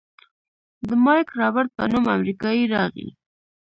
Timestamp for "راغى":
2.73-3.07